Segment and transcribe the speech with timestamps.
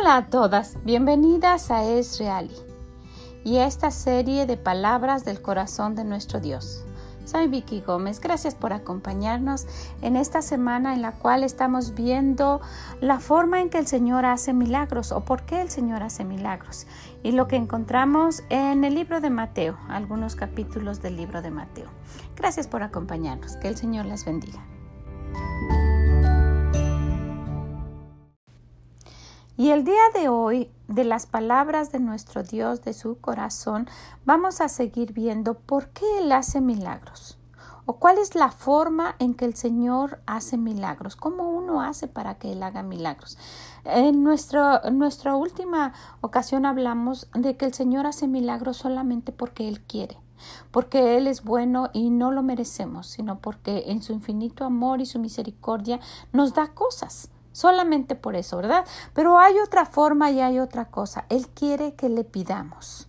[0.00, 2.22] Hola a todas, bienvenidas a Es
[3.44, 6.86] y a esta serie de palabras del corazón de nuestro Dios.
[7.26, 9.66] Soy Vicky Gómez, gracias por acompañarnos
[10.00, 12.62] en esta semana en la cual estamos viendo
[13.02, 16.86] la forma en que el Señor hace milagros o por qué el Señor hace milagros
[17.22, 21.90] y lo que encontramos en el libro de Mateo, algunos capítulos del libro de Mateo.
[22.36, 24.64] Gracias por acompañarnos, que el Señor les bendiga.
[29.60, 33.90] Y el día de hoy, de las palabras de nuestro Dios, de su corazón,
[34.24, 37.36] vamos a seguir viendo por qué Él hace milagros
[37.84, 42.36] o cuál es la forma en que el Señor hace milagros, cómo uno hace para
[42.36, 43.36] que Él haga milagros.
[43.84, 49.82] En, nuestro, nuestra última ocasión hablamos de que el Señor hace milagros solamente porque Él
[49.82, 50.16] quiere
[50.70, 55.04] porque Él es bueno y no lo merecemos, sino porque en su infinito amor y
[55.04, 56.00] su misericordia
[56.32, 57.28] nos da cosas.
[57.52, 58.84] Solamente por eso, ¿verdad?
[59.12, 61.26] Pero hay otra forma y hay otra cosa.
[61.28, 63.08] Él quiere que le pidamos.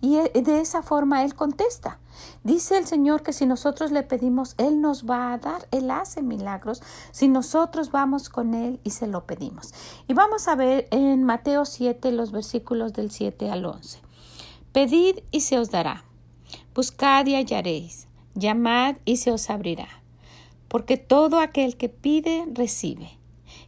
[0.00, 1.98] Y e, de esa forma Él contesta.
[2.44, 5.66] Dice el Señor que si nosotros le pedimos, Él nos va a dar.
[5.72, 9.72] Él hace milagros si nosotros vamos con Él y se lo pedimos.
[10.06, 14.00] Y vamos a ver en Mateo 7 los versículos del 7 al 11.
[14.72, 16.04] Pedid y se os dará.
[16.74, 18.06] Buscad y hallaréis.
[18.34, 19.88] Llamad y se os abrirá.
[20.68, 23.18] Porque todo aquel que pide, recibe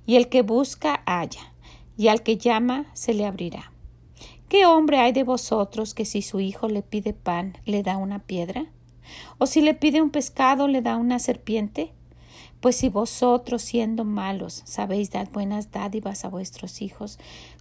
[0.07, 1.53] y el que busca halla,
[1.97, 3.73] y al que llama se le abrirá.
[4.49, 8.21] ¿Qué hombre hay de vosotros que si su hijo le pide pan le da una
[8.21, 8.67] piedra?
[9.39, 11.93] ¿O si le pide un pescado le da una serpiente?
[12.61, 17.19] Pues si vosotros siendo malos sabéis dar buenas dádivas a vuestros hijos,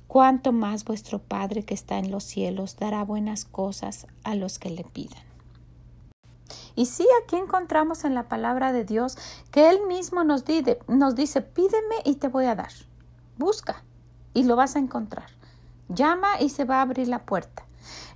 [0.08, 4.70] cuánto más vuestro Padre que está en los cielos dará buenas cosas a los que
[4.70, 5.33] le pidan.
[6.76, 9.18] Y sí, aquí encontramos en la palabra de Dios
[9.52, 10.44] que Él mismo nos,
[10.88, 12.72] nos dice, pídeme y te voy a dar.
[13.38, 13.84] Busca
[14.34, 15.30] y lo vas a encontrar.
[15.90, 17.66] Llama y se va a abrir la puerta.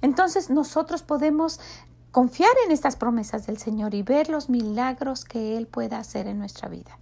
[0.02, 1.60] Entonces nosotros podemos
[2.12, 6.40] confiar en estas promesas del Señor y ver los milagros que Él pueda hacer en
[6.40, 6.98] nuestra vida.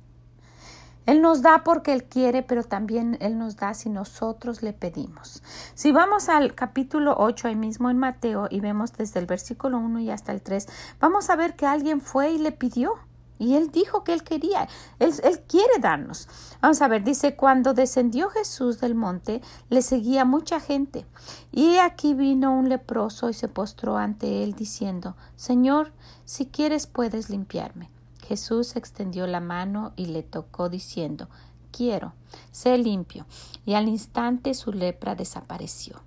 [1.05, 5.43] Él nos da porque Él quiere, pero también Él nos da si nosotros le pedimos.
[5.75, 9.99] Si vamos al capítulo 8 ahí mismo en Mateo y vemos desde el versículo 1
[9.99, 10.67] y hasta el 3,
[10.99, 12.93] vamos a ver que alguien fue y le pidió.
[13.37, 16.29] Y él dijo que él quería, él, él, quiere darnos.
[16.61, 21.05] Vamos a ver, dice, cuando descendió Jesús del monte, le seguía mucha gente.
[21.51, 25.91] Y aquí vino un leproso y se postró ante él, diciendo, Señor,
[26.23, 27.89] si quieres puedes limpiarme.
[28.27, 31.29] Jesús extendió la mano y le tocó diciendo
[31.75, 32.13] Quiero,
[32.51, 33.25] sé limpio.
[33.65, 36.01] Y al instante su lepra desapareció.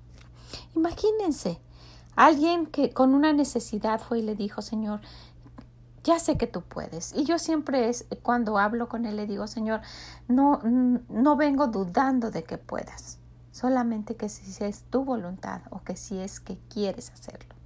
[0.75, 1.61] Imagínense,
[2.17, 5.01] alguien que con una necesidad fue y le dijo, Señor,
[6.05, 7.13] ya sé que tú puedes.
[7.15, 9.83] Y yo siempre es, cuando hablo con él, le digo, Señor,
[10.27, 13.19] no, no vengo dudando de que puedas,
[13.53, 17.58] solamente que si es tu voluntad o que si es que quieres hacerlo.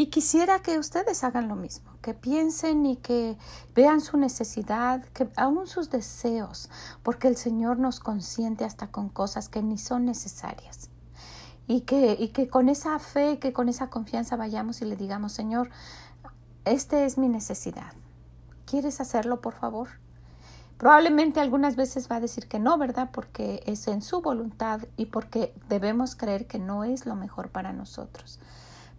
[0.00, 3.36] Y quisiera que ustedes hagan lo mismo, que piensen y que
[3.74, 6.70] vean su necesidad, que aún sus deseos,
[7.02, 10.88] porque el Señor nos consiente hasta con cosas que ni son necesarias.
[11.66, 15.32] Y que, y que con esa fe, que con esa confianza vayamos y le digamos,
[15.32, 15.68] Señor,
[16.64, 17.92] esta es mi necesidad.
[18.66, 19.88] ¿Quieres hacerlo, por favor?
[20.76, 23.10] Probablemente algunas veces va a decir que no, ¿verdad?
[23.12, 27.72] Porque es en su voluntad y porque debemos creer que no es lo mejor para
[27.72, 28.38] nosotros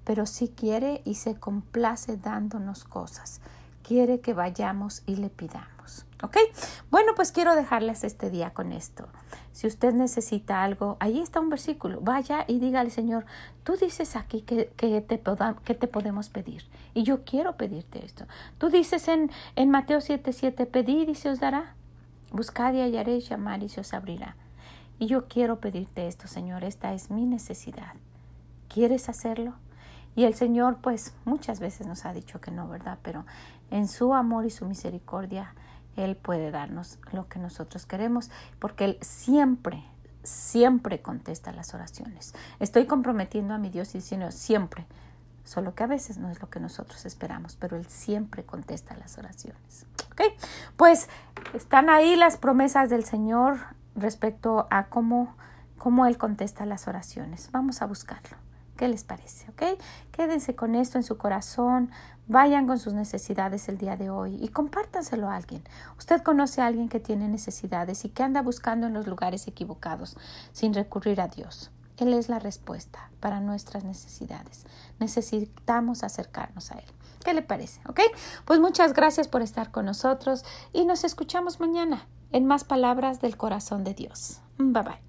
[0.10, 3.42] pero sí quiere y se complace dándonos cosas.
[3.84, 6.08] Quiere que vayamos y le pidamos.
[6.24, 6.36] ¿Ok?
[6.90, 9.08] Bueno, pues quiero dejarles este día con esto.
[9.52, 12.02] Si usted necesita algo, ahí está un versículo.
[12.02, 13.28] Vaya y dígale, Señor,
[13.64, 15.22] tú dices aquí que, que, te,
[15.64, 16.64] que te podemos pedir.
[16.96, 18.26] Y yo quiero pedirte esto.
[18.58, 21.76] Tú dices en, en Mateo 7:7, 7, pedid y se os dará.
[22.32, 24.38] Buscad y hallaréis, llamar y se os abrirá.
[24.98, 26.64] Y yo quiero pedirte esto, Señor.
[26.64, 27.94] Esta es mi necesidad.
[28.70, 29.54] ¿Quieres hacerlo?
[30.16, 33.00] Y el Señor, pues muchas veces nos ha dicho que no, ¿verdad?
[33.04, 33.26] Pero
[33.72, 35.54] en su amor y su misericordia,
[35.96, 38.30] Él puede darnos lo que nosotros queremos,
[38.60, 39.84] porque Él siempre,
[40.24, 42.34] siempre contesta las oraciones.
[42.60, 44.86] Estoy comprometiendo a mi Dios y diciendo siempre,
[45.44, 49.18] solo que a veces no es lo que nosotros esperamos, pero Él siempre contesta las
[49.18, 49.86] oraciones.
[50.12, 50.22] ¿Ok?
[50.76, 51.08] Pues
[51.54, 53.58] están ahí las promesas del Señor
[53.96, 55.36] respecto a cómo,
[55.78, 57.50] cómo Él contesta las oraciones.
[57.52, 58.49] Vamos a buscarlo.
[58.80, 59.46] ¿Qué les parece?
[59.50, 59.78] ¿Ok?
[60.14, 61.92] Quédense con esto en su corazón,
[62.28, 65.62] vayan con sus necesidades el día de hoy y compártanselo a alguien.
[65.98, 70.16] Usted conoce a alguien que tiene necesidades y que anda buscando en los lugares equivocados
[70.54, 71.72] sin recurrir a Dios.
[71.98, 74.64] Él es la respuesta para nuestras necesidades.
[74.98, 76.86] Necesitamos acercarnos a Él.
[77.26, 77.82] ¿Qué le parece?
[77.90, 78.00] ¿Ok?
[78.46, 83.36] Pues muchas gracias por estar con nosotros y nos escuchamos mañana en más palabras del
[83.36, 84.40] corazón de Dios.
[84.58, 85.09] Bye bye.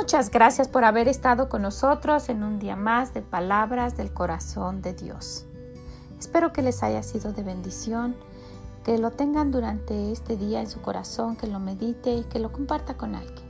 [0.00, 4.80] Muchas gracias por haber estado con nosotros en un día más de palabras del corazón
[4.80, 5.44] de Dios.
[6.18, 8.16] Espero que les haya sido de bendición,
[8.82, 12.50] que lo tengan durante este día en su corazón, que lo medite y que lo
[12.50, 13.46] comparta con alguien.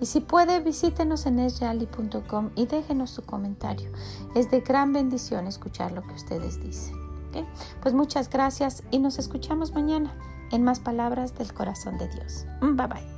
[0.00, 3.92] Y si puede, visítenos en esreali.com y déjenos su comentario.
[4.34, 6.96] Es de gran bendición escuchar lo que ustedes dicen.
[7.80, 10.12] Pues muchas gracias y nos escuchamos mañana
[10.50, 12.46] en más palabras del corazón de Dios.
[12.60, 13.13] Bye bye.